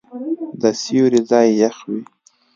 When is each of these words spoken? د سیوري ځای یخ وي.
د 0.61 0.63
سیوري 0.81 1.21
ځای 1.29 1.47
یخ 1.61 1.77
وي. 1.89 2.01